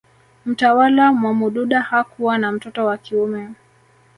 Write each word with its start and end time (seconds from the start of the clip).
Mtawala 0.45 1.13
Mwamududa 1.13 1.81
hakuwa 1.81 2.37
na 2.37 2.51
mtoto 2.51 2.85
wa 2.85 2.97
kiume 2.97 3.49